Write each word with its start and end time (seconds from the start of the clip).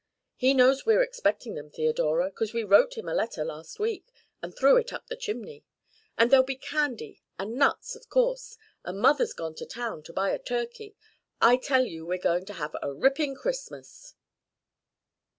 He 0.35 0.55
knows 0.55 0.83
we're 0.83 1.03
expecting 1.03 1.53
them, 1.53 1.69
Theodora, 1.69 2.31
'cause 2.31 2.53
we 2.55 2.63
wrote 2.63 2.97
him 2.97 3.07
a 3.07 3.13
letter 3.13 3.45
last 3.45 3.77
week, 3.79 4.11
and 4.41 4.51
threw 4.51 4.75
it 4.77 4.91
up 4.91 5.05
the 5.05 5.15
chimney. 5.15 5.63
And 6.17 6.31
there'll 6.31 6.43
be 6.43 6.55
candy 6.55 7.21
and 7.37 7.53
nuts, 7.53 7.95
of 7.95 8.09
course, 8.09 8.57
and 8.83 8.97
Mother's 8.99 9.33
gone 9.33 9.53
to 9.53 9.65
town 9.67 10.01
to 10.01 10.11
buy 10.13 10.31
a 10.31 10.39
turkey. 10.39 10.95
I 11.39 11.55
tell 11.57 11.85
you 11.85 12.03
we're 12.03 12.17
going 12.17 12.45
to 12.45 12.53
have 12.53 12.75
a 12.81 12.91
ripping 12.91 13.35
Christmas." 13.35 14.15